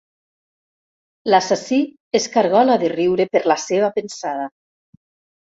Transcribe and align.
L'assassí 1.33 1.77
es 2.21 2.27
cargola 2.37 2.79
de 2.85 2.89
riure 2.97 3.29
per 3.37 3.43
la 3.53 3.59
seva 3.67 3.91
pensada. 3.99 4.49